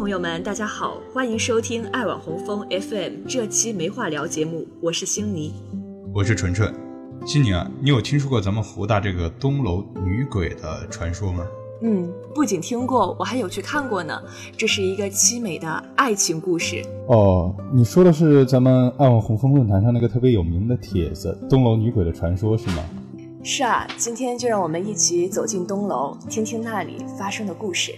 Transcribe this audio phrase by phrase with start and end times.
[0.00, 5.52] 朋友们，大家好，欢迎收听爱网红枫 FM 这期没话聊节目，我是星妮，
[6.14, 6.74] 我是纯纯。
[7.26, 11.46] 心宁啊，你有听说过咱们湖大这个东楼女鬼的传说吗？
[11.82, 14.18] 嗯，不仅听过，我还有去看过呢。
[14.56, 16.82] 这是一个凄美的爱情故事。
[17.08, 22.82] 哦，你说的是咱们爱网红枫论坛上那个特别有名的帖子《东楼女鬼的传说》是吗？
[23.42, 27.94] 是啊，今天就让我们一起走进东楼，听听那里发生的故事。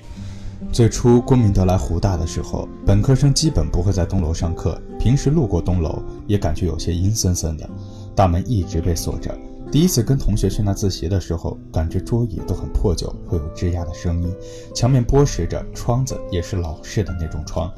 [0.70, 7.68] 最初郭明德来湖大的时候，本科生基本不会在东楼上课，平时路过东楼也感觉有些阴森森的，
[8.14, 9.36] 大门一直被锁着。
[9.70, 14.34] 第一次跟同学去那自习的时候，感觉桌椅都很破旧，会有吱呀的声音，
[14.74, 17.70] 墙面剥蚀着，窗子也是老式的那种窗。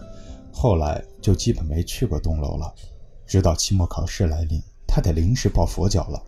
[0.52, 2.72] 后来就基本没去过东楼了，
[3.26, 6.22] 直到期末考试来临，他得临时抱佛脚了。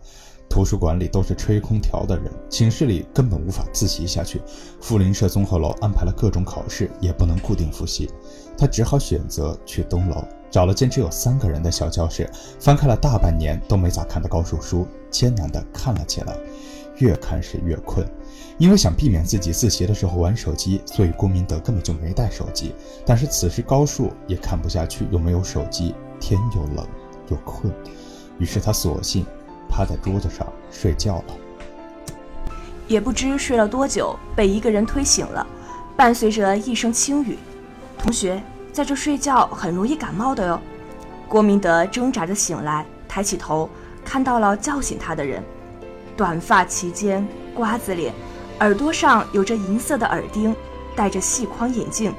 [0.57, 4.41] 图书馆里都是吹空调的人，寝室里根本无法自习下去。
[4.81, 8.09] 富林社综合楼安排了各种考试，也不能固定复习，
[8.57, 12.27] 他只好选择去东楼，找了间只有三个人的小教室，
[12.59, 16.35] 翻开了大半年都没咋看的高数书，艰难地看了起来。
[16.97, 18.03] 越看是越困，
[18.57, 22.73] 因为想避免自己自习的时候玩手机，所以郭明德根本就没带手机。
[23.05, 26.83] 但是此时高数也看不下去，又没有手机，天又冷
[27.29, 27.71] 又困，
[28.39, 29.23] 于是他索性。
[29.69, 31.35] 趴在桌子上睡觉了，
[32.87, 35.45] 也不知睡了多久，被一个人推醒了，
[35.95, 37.37] 伴随着一声轻语
[37.97, 40.59] ：“同学，在这睡觉很容易感冒的哟。”
[41.27, 43.69] 郭明德挣扎着醒来，抬起头，
[44.05, 45.43] 看到了叫醒他的人，
[46.15, 48.13] 短发齐肩，瓜子脸，
[48.59, 50.55] 耳朵上有着银色的耳钉，
[50.95, 52.13] 戴着细框眼镜，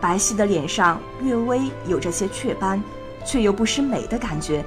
[0.00, 2.82] 白皙的脸上略微有着些雀斑，
[3.24, 4.64] 却又不失美的感觉。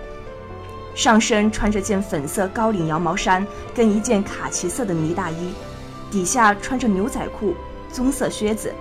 [0.96, 5.54] 上身穿着件粉色高领羊毛衫，跟一件卡其色的呢大衣，
[6.12, 7.56] 底下穿着牛仔裤、
[7.92, 8.74] 棕色靴子。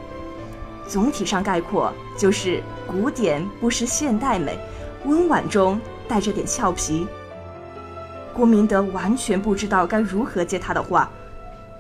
[0.86, 4.58] 总体上概括就是古典不失现代美，
[5.06, 7.06] 温婉中带着点俏皮。
[8.34, 11.10] 郭明德完全不知道该如何接他的话。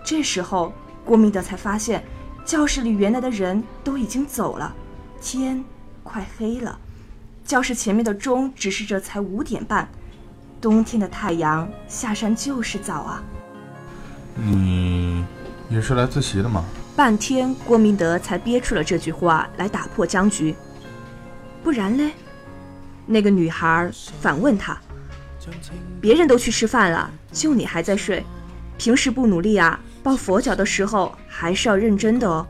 [0.02, 0.72] 这时候，
[1.04, 2.02] 郭明德才发现，
[2.44, 4.74] 教室里原来的人都已经走了，
[5.20, 5.62] 天
[6.02, 6.78] 快黑了，
[7.44, 9.88] 教室前面的钟指示着才五点半。
[10.62, 13.22] 冬天的太阳下山就是早啊！
[14.36, 15.24] 你
[15.68, 16.64] 也是来自习的吗？
[16.94, 20.54] 半天，郭明德才憋出了这句话来打破僵局。
[21.64, 22.12] 不然嘞？
[23.06, 23.90] 那个女孩
[24.20, 24.78] 反问他
[26.00, 28.24] ：“别人都去吃饭了，就你还在睡？
[28.78, 29.80] 平时不努力啊？
[30.00, 32.46] 抱佛脚的时候还是要认真的哦。”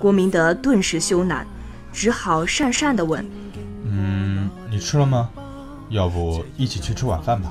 [0.00, 1.44] 郭明德顿时羞赧，
[1.92, 3.22] 只好讪讪地问
[3.84, 5.28] ：“嗯，你吃了吗？”
[5.92, 7.50] 要不一起去吃晚饭吧？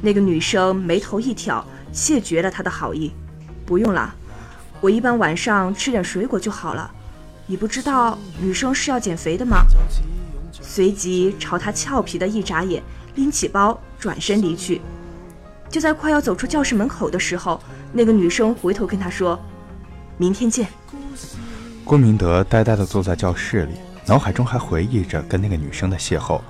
[0.00, 3.12] 那个女生眉头一挑，谢绝了他的好意。
[3.66, 4.14] 不用了，
[4.80, 6.90] 我一般晚上吃点水果就好了。
[7.46, 9.58] 你不知道女生是要减肥的吗？
[10.52, 12.82] 随即朝他俏皮的一眨眼，
[13.14, 14.80] 拎起包转身离去。
[15.68, 17.60] 就在快要走出教室门口的时候，
[17.92, 19.38] 那个女生回头跟他说
[20.16, 20.66] ：“明天见。”
[21.84, 23.74] 郭明德呆呆地坐在教室里，
[24.06, 26.40] 脑海中还回忆着跟那个女生的邂逅。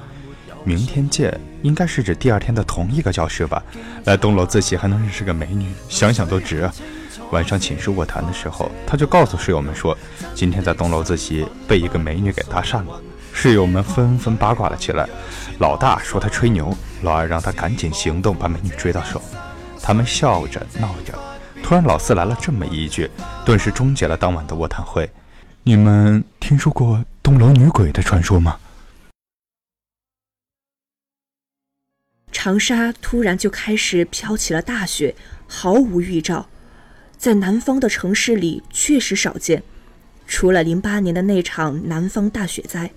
[0.67, 1.33] 明天见，
[1.63, 3.63] 应该是指第二天的同一个教室吧？
[4.03, 6.69] 来东楼自习还能认识个美女，想想都值。
[7.31, 9.97] 晚上寝室卧谈的时候，他就告诉室友们说，
[10.35, 13.01] 今天在东楼自习被一个美女给搭讪了。
[13.33, 15.09] 室友们纷纷八卦了起来。
[15.61, 19.23] 老大说他吹牛，老二让他赶紧行动把美女追到手。
[19.81, 21.17] 他们笑着闹着，
[21.63, 23.09] 突然老四来了这么一句，
[23.45, 25.09] 顿时终结了当晚的卧谈会。
[25.63, 28.57] 你们听说过东楼女鬼的传说吗？
[32.39, 35.15] 长沙突然就开始飘起了大雪，
[35.47, 36.47] 毫无预兆，
[37.17, 39.63] 在南方的城市里确实少见，
[40.27, 42.91] 除了零八年的那场南方大雪灾。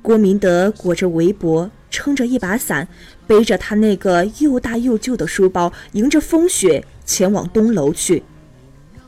[0.00, 2.86] 郭明德裹着围脖，撑着一把伞，
[3.26, 8.22] 背着他那个又大又旧的书包，迎着风雪前往东楼去，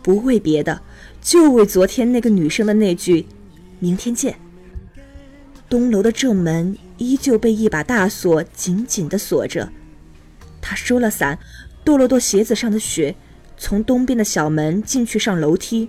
[0.03, 0.83] 不为别的，
[1.23, 3.25] 就为昨天那个女生的那句
[3.79, 4.37] “明天见”。
[5.71, 6.77] 东楼的正门。
[6.99, 9.71] 依旧被一把大锁紧紧地锁着。
[10.61, 11.39] 他收了伞，
[11.85, 13.15] 跺了跺鞋子上的雪，
[13.57, 15.89] 从东边的小门进去上楼梯，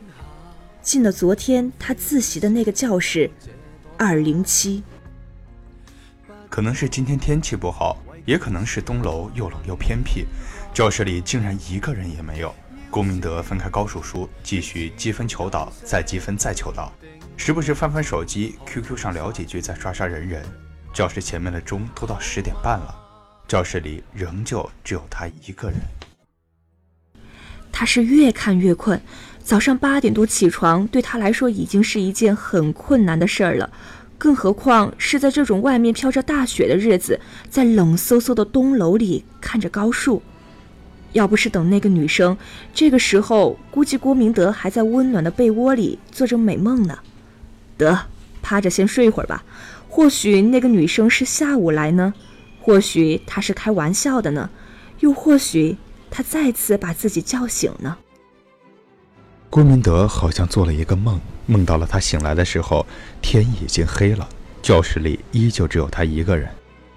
[0.82, 3.30] 进了昨天他自习的那个教室，
[3.98, 4.84] 二零七。
[6.50, 10.26] 可能是今天天气不好，也可能是东楼又冷又偏僻，
[10.74, 12.54] 教室里竟然一个人也没有。
[12.90, 16.92] 郭明德翻开高数书，继续积分求导，再积分再求导，
[17.36, 20.42] 时不时翻翻手机，QQ 上聊几句，再刷刷人人。
[20.98, 22.96] 教室前面的钟都到十点半了，
[23.48, 25.78] 教室里仍旧只有他一个人。
[27.72, 29.00] 他是越看越困，
[29.44, 33.72] 早上八点多起床，对他来说已经是一件很困难的事儿了，
[34.18, 40.24] 更何况是在这种外面飘着大雪的日子，在冷飕飕的东楼里看着高树。
[41.14, 42.36] 要不是等那个女生，
[42.74, 46.98] 这个时候估计郭明德还在温暖的被窝里做着美梦呢。
[47.78, 48.08] 得，
[48.42, 49.44] 趴着先睡一会儿吧。
[49.98, 52.14] 或许那个女生是下午来呢，
[52.62, 54.48] 或许她是开玩笑的呢，
[55.00, 55.76] 又或许
[56.12, 57.98] 她再次把自己叫醒呢。
[59.50, 62.86] 郭明德好像做了一个梦，梦到了他醒来的时候，
[63.24, 64.30] 天已经黑了，
[64.62, 66.48] 教室里依旧只有他一个人。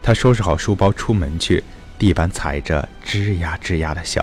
[0.02, 1.64] 他收拾好书包出门去，
[1.98, 4.22] 地板踩着吱呀吱呀的响，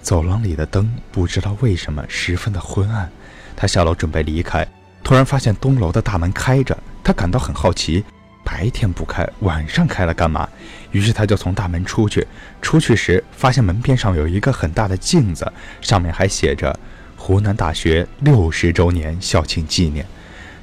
[0.00, 3.06] 走廊里的灯不知道为什么十分的昏暗。
[3.54, 4.66] 他下楼准备离开，
[5.02, 8.02] 突然发现东楼的大门开着，他感到很好奇，
[8.44, 10.48] 白天不开，晚上开了干嘛？
[10.92, 12.24] 于是他就从大门出去，
[12.62, 15.50] 出去时发现门边上有一个很大的镜子，
[15.80, 16.78] 上面还写着。
[17.16, 20.04] 湖南大学六十周年校庆纪念，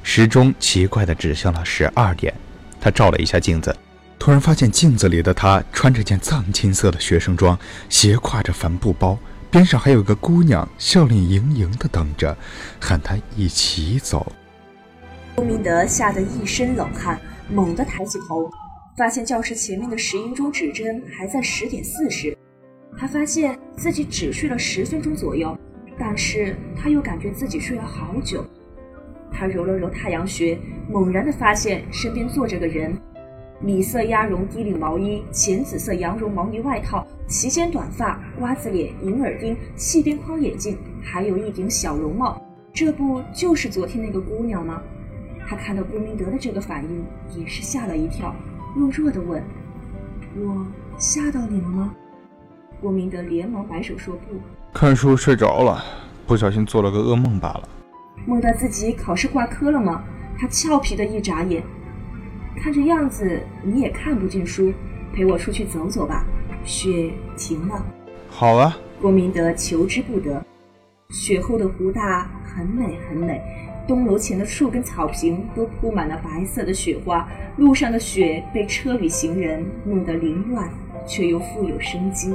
[0.04, 2.32] 时钟奇怪地指向了十二点。
[2.80, 3.74] 他照了一下镜子，
[4.16, 7.58] 突然发现镜子里的他穿着件藏青色的学生装，
[7.88, 9.18] 斜挎着帆布包，
[9.50, 12.36] 边上还有个姑娘，笑脸盈盈地等着，
[12.80, 14.32] 喊他一起走。
[15.34, 17.20] 郭明德吓得一身冷汗，
[17.50, 18.50] 猛地抬起头，
[18.96, 22.36] 发现教室前面的石英钟指针还在十点四十。
[22.98, 25.56] 他发现自己只睡了十分钟左右。
[25.98, 28.44] 但是他又感觉自己睡了好久。
[29.30, 30.58] 他揉了揉太阳穴，
[30.90, 32.96] 猛然的发现身边坐着个人，
[33.60, 42.42] 米色鸭绒低领毛衣，浅紫色羊绒毛呢外套，齐肩短发，瓜子脸，银耳钉，细边框眼镜，还有一顶小绒帽。
[42.72, 44.82] 这不就是昨天那个姑娘吗？
[45.48, 47.04] 他看到郭明德的这个反应，
[47.38, 48.34] 也是吓了一跳，
[48.74, 49.42] 弱弱的问
[50.38, 50.66] ：“我
[50.98, 51.94] 吓到你了吗？”
[52.80, 54.40] 郭明德连忙摆手说：“不。”
[54.72, 55.84] 看书睡着了，
[56.26, 57.68] 不小心做了个噩梦罢了。
[58.24, 60.02] 梦到自己考试挂科了吗？
[60.38, 61.62] 他俏皮的一眨眼，
[62.56, 64.72] 看这样子你也看不进书，
[65.14, 66.24] 陪我出去走走吧。
[66.64, 67.84] 雪停了。
[68.28, 68.76] 好啊。
[69.00, 70.42] 郭明德求之不得。
[71.10, 73.42] 雪后的湖大很美很美，
[73.92, 77.28] 东楼前的树跟草坪都铺满了白色的雪花，
[77.58, 80.66] 路上的雪被车与行人弄得凌乱，
[81.06, 82.32] 却又富有生机。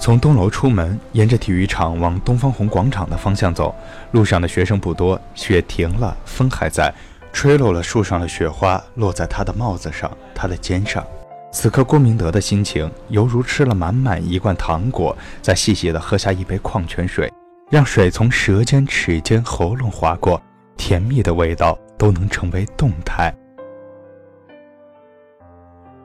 [0.00, 3.74] 从东楼出门，沿着体育场往东方红广场的方向走。
[4.12, 6.90] 路上的学生不多，雪停了，风还在，
[7.30, 11.06] 吹落了树上的雪花，落在他的帽子上，他的肩上。
[11.52, 17.30] 此刻，郭明德的心情犹如吃了满满一罐糖果，再细细地喝下一杯矿泉水，
[17.70, 20.40] 让水从舌尖、齿间、喉咙划过，
[20.76, 23.34] 甜蜜的味道都能成为动态。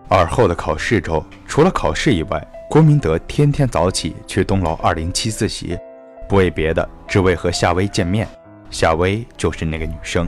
[0.09, 5.79] 而后的考试周，除了考试以外，郭明德天天早起去东楼二零七自习，
[6.27, 8.27] 不为别的，只为和夏薇见面。
[8.69, 10.27] 夏薇就是那个女生，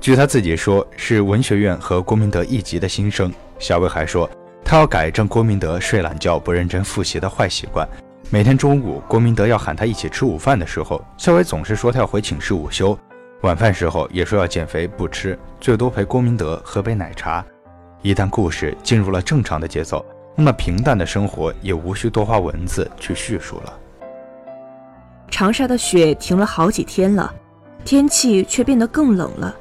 [0.00, 3.32] 据她自己说，是文学院和郭明德一级的新生。
[3.58, 4.28] 夏薇还说，
[4.62, 7.88] 她要改正郭明德睡懒觉、不认真复习的坏习惯。
[8.34, 12.98] 每天中午，郭明德要喊他一起吃午饭的时候，夏伟总是说她要回寝室午休。
[13.42, 17.46] 晚饭时候也说要减肥不吃，最多陪郭明德喝杯奶茶。
[18.02, 20.04] 一旦故事进入了正常的节奏。
[20.34, 23.72] 那么平淡的生活也无需多花文字去叙述了。
[25.30, 27.32] 长沙的雪停了好几天了，
[27.84, 29.54] 天气却变得更冷了。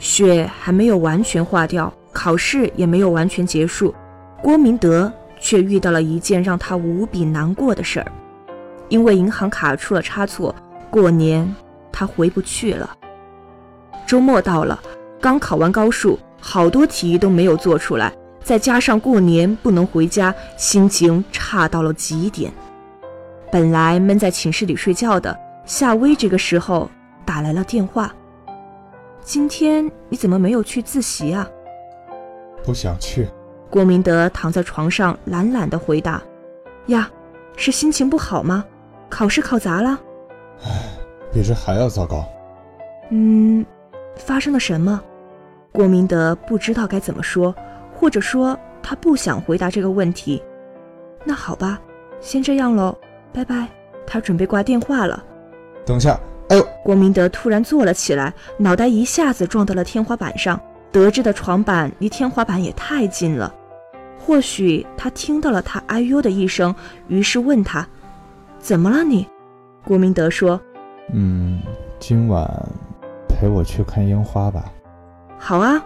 [0.00, 3.94] 雪还没有完全化掉，考试也没有完全结束，
[4.42, 8.10] 郭明德却遇到了一件让他无比难过的事儿，
[8.88, 10.54] 因为银行卡出了差错，
[10.90, 11.54] 过年
[11.92, 12.96] 他回不去了。
[14.06, 14.80] 周末到了，
[15.20, 18.12] 刚考完高数，好多题都没有做出来。
[18.42, 22.52] 再加上过年不能回家，心情差到了极点。
[23.50, 26.88] 本来闷在寝室里睡觉的夏薇，这个时候
[27.24, 28.14] 打来了电话
[29.20, 31.48] ：“今天你怎么没有去自习啊
[32.62, 33.26] ？”“不想去。”
[33.68, 36.22] 郭明德躺在床上懒懒地回答
[36.86, 37.10] ：“呀，
[37.56, 38.64] 是心情不好吗？
[39.16, 39.98] 考试考砸了
[40.62, 40.70] ？”“唉，
[41.32, 42.22] 比这还要糟糕。
[43.08, 43.64] ”“嗯，
[44.16, 45.00] 发生了什么？”
[45.72, 47.54] 郭明德不知道该怎么说。
[47.98, 50.42] 或者说他不想回答这个问题，
[51.24, 51.80] 那好吧，
[52.20, 52.94] 先这样喽，
[53.32, 53.66] 拜拜。
[54.06, 55.24] 他准备挂电话了。
[55.86, 56.20] 等下，
[56.50, 56.68] 哎呦！
[56.84, 60.60] 郭明德突然坐了起来，脑袋一下子撞到了天花板上。
[60.92, 63.52] 得知的床板离天花板也太近了，
[64.18, 66.74] 或许他听到了他哎呦的一声，
[67.08, 67.88] 于是问他
[68.66, 69.24] ：“怎么了你？”
[69.86, 70.60] 郭明德说
[71.14, 71.62] ：“嗯，
[72.00, 72.44] 今晚
[73.28, 74.64] 陪我去看樱花吧。”
[75.38, 75.80] 好啊。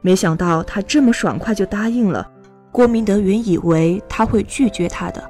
[0.00, 2.26] 没想到他这么爽快就答应了。
[2.70, 5.22] 郭明德原以为他会拒绝他的。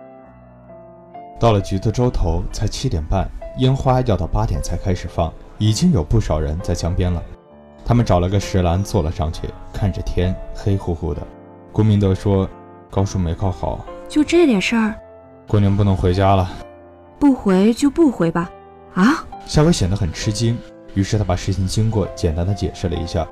[1.41, 7.21] 到了橘子洲头才七点半，烟花要到八点才开始放，已经有不少人在江边了。
[7.85, 11.27] 他们找了个石栏坐了上去，看着天黑乎乎的。
[11.73, 12.49] 郭明德说
[12.91, 14.95] ：“高数没考好，就这点事儿，
[15.47, 16.49] 过年不能回家了。
[17.19, 18.51] 不回就不回吧。”
[18.95, 19.25] 啊！
[19.47, 20.59] 夏薇显得很吃惊，
[20.95, 23.27] 于是他把事情经过简单的解释了一下。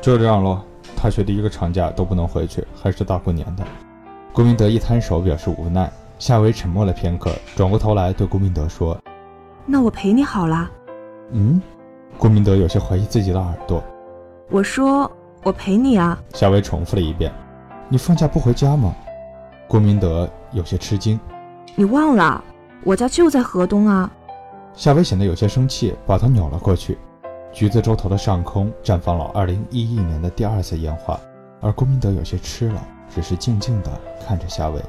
[0.00, 0.60] 就这样喽，
[1.00, 3.64] 大学第一个长假都不能回去，还是大过年的。
[4.32, 5.90] 郭明德一摊手，表示无奈。
[6.18, 8.96] 夏薇沉默了片刻，转过头来对郭明德说
[9.66, 10.70] ：“那我陪你好了。”
[11.32, 11.60] 嗯，
[12.16, 13.82] 郭明德有些怀疑自己的耳朵。
[14.50, 15.10] 我说
[15.42, 17.32] ：“我陪你啊。”夏薇重复了一遍
[17.88, 18.94] ：“你放假不回家吗？”
[19.68, 21.18] 郭明德有些吃惊
[21.76, 22.42] ：“你忘了，
[22.88, 24.10] 我家就在河东啊。”
[24.72, 26.96] 夏薇显得有些生气，把头扭了过去。
[27.52, 31.20] 橘子洲头的上空绽放了2011年的第二次烟花，
[31.60, 32.82] 而郭明德有些吃了，
[33.14, 33.90] 只是静静地
[34.26, 34.80] 看着夏薇。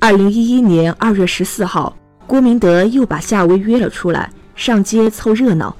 [0.00, 1.94] 二零一一年二月十四号，
[2.26, 5.76] 郭明德又把夏薇约了出来，上街凑热闹。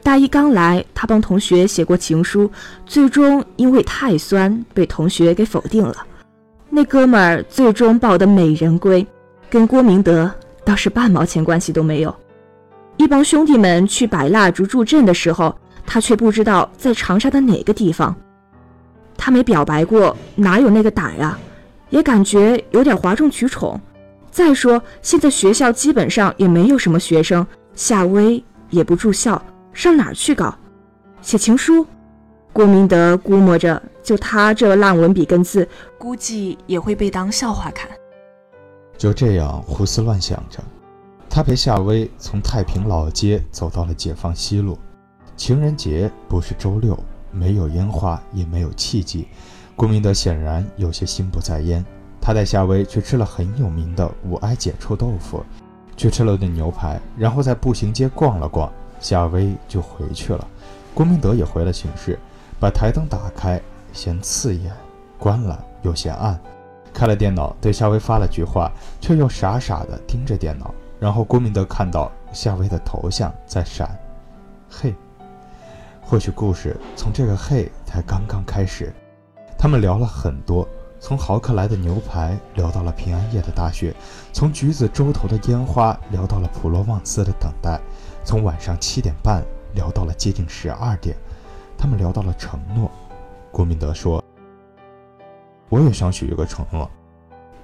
[0.00, 2.48] 大一刚来，他帮同学写过情书，
[2.86, 6.06] 最终因为太酸被同学给否定了。
[6.76, 9.06] 那哥们儿最终抱得美人归，
[9.48, 10.28] 跟郭明德
[10.64, 12.12] 倒是半毛钱关系都没有。
[12.96, 18.12] 一帮兄弟们去摆蜡烛助阵的时候，他却不知道在长沙的哪个地方。
[19.16, 21.38] 他没表白过，哪有那个胆啊？
[21.90, 23.80] 也感觉有点哗众取宠。
[24.32, 29.40] 再说，现在学校基本上也没有什么学生，夏薇也不住校，
[29.72, 30.52] 上哪去搞？
[31.22, 31.86] 写情书？
[32.54, 35.68] 郭明德估摸着，就他这烂文笔跟字，
[35.98, 37.90] 估计也会被当笑话看。
[38.96, 40.62] 就这样胡思乱想着，
[41.28, 44.78] 他陪夏薇从太平老街走到了解放西路。
[45.36, 46.96] 情人节不是周六，
[47.32, 49.26] 没有烟花，也没有契机。
[49.74, 51.84] 郭明德显然有些心不在焉，
[52.20, 55.44] 他带夏薇去吃了很有名的五爱姐臭豆腐，
[55.96, 60.46] 去吃了顿牛排，然后在步行街逛了逛，夏薇就回去了。
[60.94, 62.16] 郭明德也回了寝室，
[62.64, 63.60] 把台灯打开，
[63.92, 64.72] 嫌刺眼；
[65.18, 66.40] 关了又嫌暗。
[66.94, 70.74] 开了电脑，对夏薇发了句话，却又傻傻地盯着电脑。
[70.98, 73.94] 然后郭明德看到夏薇的头像在闪，
[74.70, 74.94] 嘿。
[76.00, 78.90] 或许故事从这个嘿才刚刚开始。
[79.58, 80.66] 他们聊了很多，
[80.98, 83.94] 从豪客来的牛排聊到了平安夜的大雪，
[84.32, 87.78] 从橘子洲头的烟花聊到了普罗旺斯的等待，
[88.24, 89.44] 从晚上七点半
[89.74, 91.14] 聊到了接近十二点。
[91.84, 92.90] 他们聊到了承诺。
[93.52, 94.24] 郭明德说
[95.68, 96.90] ：“我也想许一个承诺。”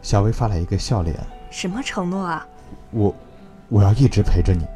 [0.02, 1.18] 小薇发来一个笑脸
[1.50, 2.46] ：“什么承诺啊
[2.92, 3.14] ？”“我，
[3.70, 4.66] 我要一直陪着你。”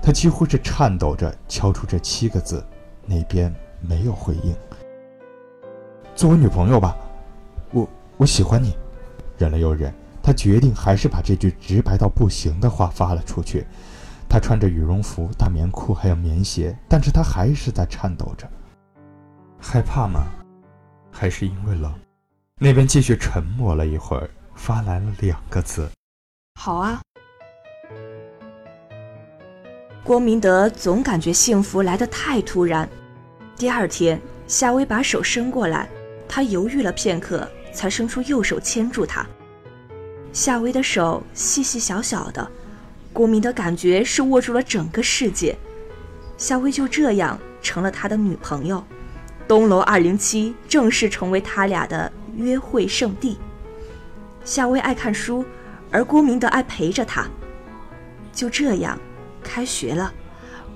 [0.00, 2.64] 他几乎是颤抖着敲出这七个字，
[3.04, 4.54] 那边没有回应。
[6.14, 6.96] 做我女朋友吧，
[7.72, 8.76] 我我喜欢你。
[9.36, 13.66] 忍了又忍，他决定还是把这句直白到不行的话发了出去。
[14.28, 18.48] 他穿着羽绒服、大棉裤还有棉鞋，但是他还是在颤抖着。
[19.66, 20.26] 害怕吗？
[21.10, 21.90] 还是因为冷？
[22.60, 25.88] 那边继续沉默了一会儿，发来了两个字：
[26.60, 27.00] 好啊。
[30.04, 32.86] 郭明德总感觉幸福来得太突然。
[33.56, 35.88] 第二天，夏薇把手伸过来。
[36.28, 39.26] 他犹豫了片刻，才伸出右手牵住她。
[40.32, 42.50] 夏薇的手细细小小的，
[43.14, 45.56] 郭明德感觉是握住了整个世界。
[46.36, 48.84] 夏薇就这样成了他的女朋友，
[49.46, 53.38] 东楼二零七正式成为他俩的约会圣地。
[54.44, 55.44] 夏薇爱看书，
[55.90, 57.26] 而郭明德爱陪着她。
[58.32, 58.98] 就这样，
[59.42, 60.12] 开学了，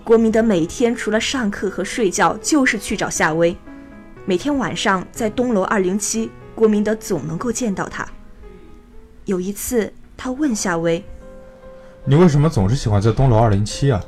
[0.04, 3.56] 郭明德每天除了上课和睡觉，就是去找夏薇。
[4.24, 8.06] 每天晚上在东楼二零七，郭明德总能够见到他。
[9.24, 11.04] 有一次，他问夏薇
[12.04, 14.02] ：“你为什么总是喜欢在东楼二零七啊？”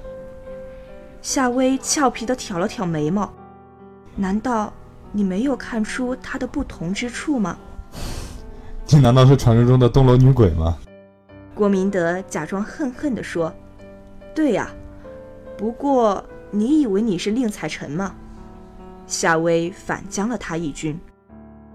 [1.22, 3.30] 夏薇俏皮的挑了挑眉毛
[4.16, 4.72] ：“难道
[5.12, 7.56] 你没有看出他的不同之处吗？”
[8.92, 10.76] 你难道是传说中的东楼女鬼吗？
[11.54, 13.52] 郭明德假装恨恨地说
[14.34, 14.70] ：“对呀，
[15.56, 18.14] 不过你以为你是宁采臣吗？”
[19.06, 20.98] 夏薇反将了他一军。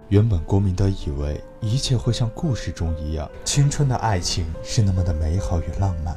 [0.09, 6.15] 原本郭明德以为一切会像故事中一样，青春的爱情是那么的美好与浪漫，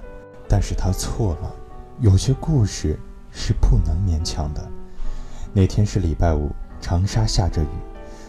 [0.48, 1.54] 但是他错了。
[2.00, 2.98] 有些故事
[3.30, 4.70] 是不能勉强的。
[5.52, 6.50] 那天是礼拜五，
[6.80, 7.66] 长沙下着雨。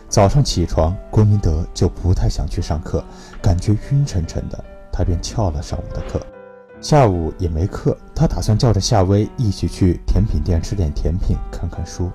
[0.07, 3.03] 早上起床，郭明德就不太想去上课，
[3.41, 6.19] 感觉晕沉沉的，他便翘了上午的课。
[6.81, 12.09] 下午也没课，他打算叫着夏薇一起去甜品店吃点甜品，看看书。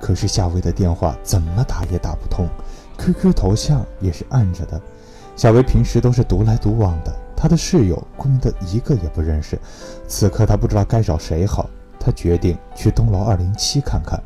[0.00, 2.48] 可是夏薇的电话怎么打也打不通
[2.98, 4.80] ，QQ 头像也是暗着的。
[5.36, 9.58] 夏薇平时都是独来独往的，他的室友郭明德一个也不认识。
[10.08, 11.70] 此刻他不知道该找谁好，
[12.02, 14.20] 他决定去东楼二零七看看。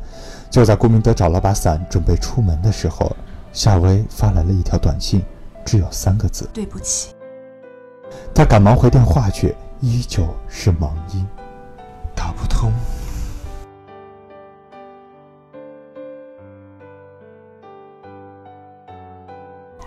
[0.50, 3.14] 就在顾明德找了把伞准备出门的时候，
[3.52, 5.22] 夏薇发来了一条短信，
[5.64, 7.14] 只有三个字：对不起。
[8.34, 11.26] 他赶忙回电话去，依旧是忙音，
[12.14, 12.72] 打不通。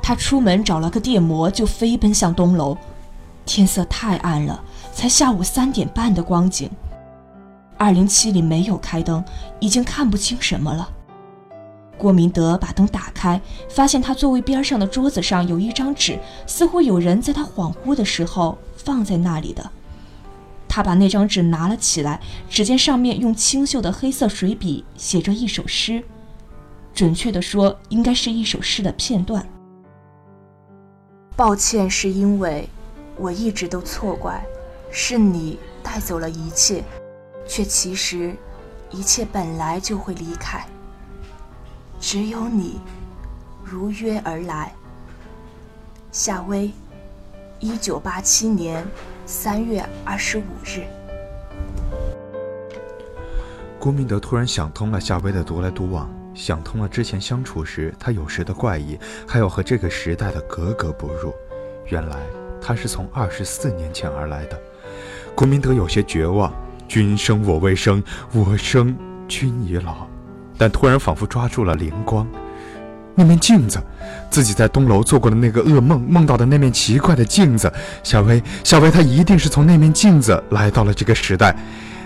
[0.02, 2.78] 他出门找了个电摩，就飞奔向东楼。
[3.46, 6.70] 天色太暗了，才下午三点半的光景。
[7.80, 9.24] 二零七里没有开灯，
[9.62, 10.90] 已经看不清什么了。
[11.98, 19.72] 郭明德把灯打开，发现他座位边上的桌子上有一张纸，似乎有人在他恍惚的时候放在那里的。
[20.68, 22.20] 他把那张纸拿了起来，
[22.50, 26.04] 只见上面用清秀的黑色水笔写着一首诗，
[26.94, 29.48] 准确的说，应该是一首诗的片段。
[31.38, 32.68] 抱歉，是因为
[33.16, 34.46] 我一直都错怪，
[34.92, 36.84] 是你带走了一切，
[37.50, 38.36] 却其实
[38.92, 40.64] 一切本来就会离开。
[42.00, 42.80] 只有你
[43.66, 44.72] 如约而来。
[46.12, 46.72] 夏薇，
[47.60, 48.86] 一九八七年
[49.26, 50.84] 三月二十五日。
[53.80, 56.08] 郭明德突然想通了夏薇的独来独往。
[56.36, 61.34] 想通了之前相处时他有时的怪异，还有和这个时代的格格不入。
[61.88, 62.18] 原来
[62.62, 64.58] 他是从二十四年前而来的。
[65.36, 66.54] 顾明德有些绝望。
[66.90, 68.04] 君生我未生，
[68.34, 70.08] 我生君已老。
[70.58, 72.28] 但突然仿佛抓住了灵光，
[73.16, 73.82] 那面镜子，
[74.30, 77.72] 自己在东楼做过的那个噩梦，梦到的那面奇怪的镜子。
[78.04, 81.56] 小薇，小薇，她一定是从那面镜子来到了这个时代。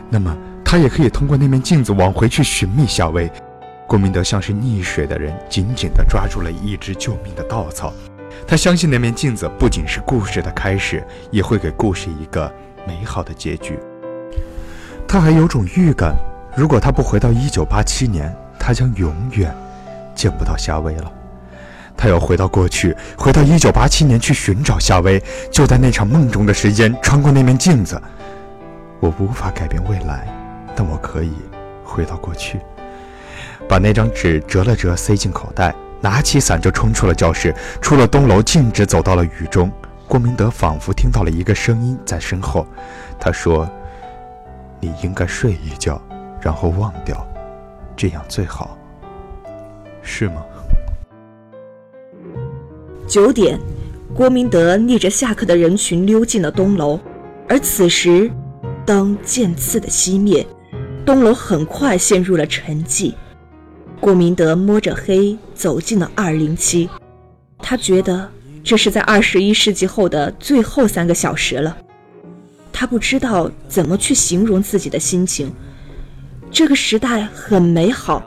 [0.09, 3.31] 那么她也可以通过那面镜子往回去寻觅小薇。
[3.87, 7.93] 郭明德像是溺水的人，紧紧地抓住了一只救命的稻草。
[8.45, 12.53] 他相信那面镜子不仅是故事的开始，也会给故事一个
[12.85, 13.79] 美好的结局。
[15.13, 16.15] 他还有种预感，
[16.55, 19.55] 如果他不回到1987年，他将永远
[20.15, 21.11] 见不到夏薇了。
[21.95, 25.21] 他要回到过去，回到1987年去寻找夏薇，
[25.51, 28.01] 就在那场梦中的时间，穿过那面镜子。
[28.99, 30.27] 我无法改变未来，
[30.75, 31.33] 但我可以
[31.83, 32.59] 回到过去。
[33.69, 39.71] 把那张纸折了折，塞进口袋，拿起伞就冲出了教室，出了东楼，径直走到了雨中。
[40.07, 42.65] 郭明德仿佛听到了一个声音在身后，
[43.19, 43.69] 他说
[44.83, 46.01] ：“你应该睡一觉，
[46.41, 47.25] 然后忘掉，
[47.95, 48.77] 这样最好，
[50.01, 50.43] 是吗？”
[53.07, 53.57] 九点，
[54.13, 56.99] 郭明德逆着下课的人群溜进了东楼，
[57.47, 58.29] 而此时，
[58.85, 60.45] 灯渐次的熄灭，
[61.05, 63.13] 东楼很快陷入了沉寂。
[64.01, 66.89] 郭明德摸着黑走进了二零七，
[67.59, 68.29] 他觉得
[68.61, 71.77] 这是在二十一世纪后的最后三个小时了。
[72.73, 75.53] 他不知道怎么去形容自己的心情。
[76.51, 78.21] 这个时代很美好，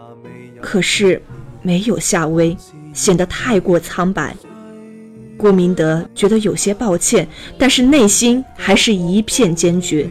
[0.63, 1.21] 可是
[1.61, 2.57] 没有夏薇，
[2.95, 4.35] 显得太过苍白。
[5.37, 7.29] 郭明德觉得有些抱歉，
[7.59, 10.09] 但是内心还是一片坚决。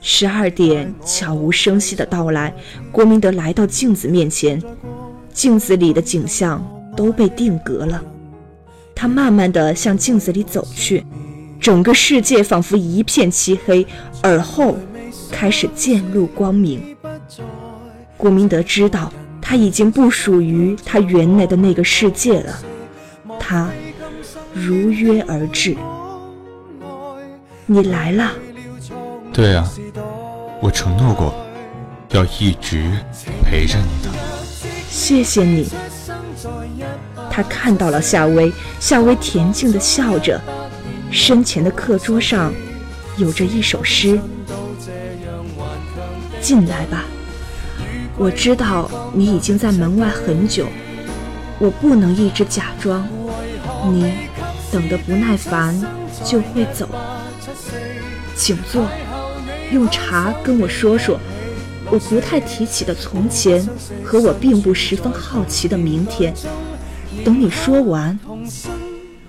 [0.00, 2.54] 十二点悄无声息的到来，
[2.90, 4.60] 郭明德来到镜子面前，
[5.32, 8.02] 镜子里的景象都被定格了。
[8.94, 11.04] 他慢慢的向镜子里走去，
[11.62, 13.86] 整个世界仿佛一片漆黑，
[14.20, 14.76] 而后
[15.30, 16.96] 开始渐露光明。
[18.16, 22.58] 顾明德知道他已经不属于他原来的那个世界了，
[23.38, 23.70] 他
[24.52, 25.76] 如约而至。
[27.64, 28.32] 你来了。
[29.32, 29.64] 对啊，
[30.60, 31.32] 我承诺过，
[32.10, 32.90] 要一直
[33.44, 34.10] 陪着你的。
[34.90, 35.68] 谢谢你。
[37.30, 40.40] 他看到了夏薇，夏薇恬静地笑着，
[41.12, 42.52] 身前的课桌上
[43.18, 44.18] 有着一首诗。
[46.40, 47.04] 进来吧，
[48.16, 50.66] 我知道你已经在门外很久，
[51.58, 53.06] 我不能一直假装，
[53.92, 54.12] 你
[54.72, 55.78] 等得不耐烦
[56.24, 56.88] 就会走。
[58.34, 58.88] 请坐。
[59.70, 61.18] 用茶跟我说说，
[61.90, 63.66] 我不太提起的从前
[64.02, 66.34] 和我并不十分好奇的明天。
[67.24, 68.18] 等你说完，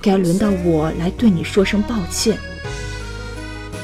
[0.03, 2.37] 该轮到我来对你说声抱歉。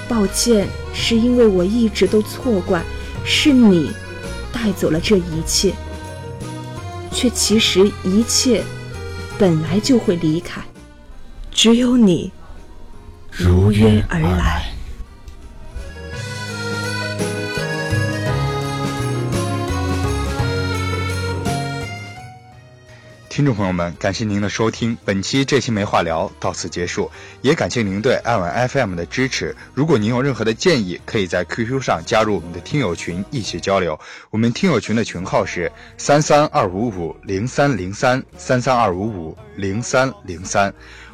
[0.10, 2.84] 抱歉，是因为我一直都错怪，
[3.24, 3.90] 是你
[4.52, 5.74] 带走了这一切，
[7.12, 8.64] 却其实一切
[9.38, 10.62] 本来就会离开，
[11.52, 12.32] 只有你
[13.32, 14.69] 如约而来。
[23.40, 27.10] 听众朋友们，感谢您的收听，本期这期没话聊到此结束，
[27.42, 29.56] 也感谢您对爱晚 FM 的支持。
[29.74, 33.98] 如果您有任何的建议，可以在 QQ 上加入我们的听友群一起交流。
[34.30, 40.74] 我们听友群的群号是三三二五五零三零三三三二五五零三零三，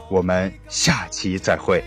[0.10, 1.84] 我们下期再会。